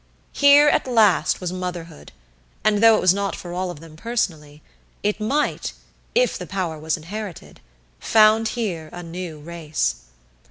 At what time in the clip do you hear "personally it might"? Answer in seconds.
3.95-5.73